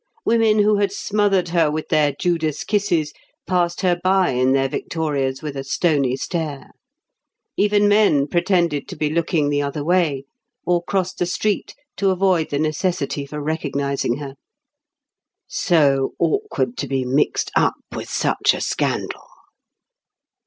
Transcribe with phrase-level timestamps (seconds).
[0.25, 3.13] Women who had smothered her with their Judas kisses
[3.45, 6.71] passed her by in their victorias with a stony stare.
[7.55, 10.25] Even men pretended to be looking the other way,
[10.65, 14.33] or crossed the street to avoid the necessity for recognising her.
[15.47, 19.27] "So awkward to be mixed up with such a scandal!"